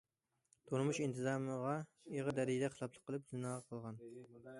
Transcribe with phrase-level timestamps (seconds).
[0.69, 1.73] تۇرمۇش ئىنتىزامىغا
[2.13, 4.01] ئېغىر دەرىجىدە خىلاپلىق قىلىپ، زىنا قىلغان.